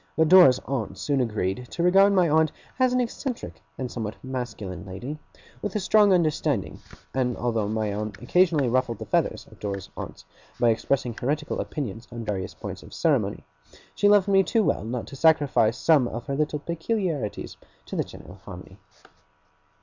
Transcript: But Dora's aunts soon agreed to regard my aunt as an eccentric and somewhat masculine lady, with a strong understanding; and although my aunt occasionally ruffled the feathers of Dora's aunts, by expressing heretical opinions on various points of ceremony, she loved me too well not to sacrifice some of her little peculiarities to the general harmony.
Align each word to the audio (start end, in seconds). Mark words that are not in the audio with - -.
But 0.17 0.29
Dora's 0.29 0.57
aunts 0.65 0.99
soon 0.99 1.21
agreed 1.21 1.67
to 1.69 1.83
regard 1.83 2.11
my 2.11 2.27
aunt 2.27 2.51
as 2.79 2.91
an 2.91 2.99
eccentric 2.99 3.61
and 3.77 3.91
somewhat 3.91 4.15
masculine 4.23 4.83
lady, 4.83 5.19
with 5.61 5.75
a 5.75 5.79
strong 5.79 6.11
understanding; 6.11 6.79
and 7.13 7.37
although 7.37 7.67
my 7.67 7.93
aunt 7.93 8.19
occasionally 8.19 8.67
ruffled 8.67 8.97
the 8.97 9.05
feathers 9.05 9.45
of 9.51 9.59
Dora's 9.59 9.91
aunts, 9.95 10.25
by 10.59 10.69
expressing 10.71 11.13
heretical 11.13 11.59
opinions 11.59 12.07
on 12.11 12.25
various 12.25 12.55
points 12.55 12.81
of 12.81 12.95
ceremony, 12.95 13.43
she 13.93 14.09
loved 14.09 14.27
me 14.27 14.41
too 14.41 14.63
well 14.63 14.83
not 14.83 15.05
to 15.05 15.15
sacrifice 15.15 15.77
some 15.77 16.07
of 16.07 16.25
her 16.25 16.35
little 16.35 16.57
peculiarities 16.57 17.57
to 17.85 17.95
the 17.95 18.03
general 18.03 18.41
harmony. 18.45 18.79